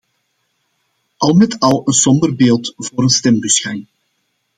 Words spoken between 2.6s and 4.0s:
voor een stembusgang.